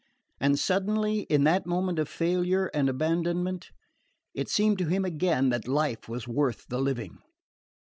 [0.39, 3.69] And suddenly, in that moment of failure and abandonment,
[4.33, 7.19] it seemed to him again that life was worth the living.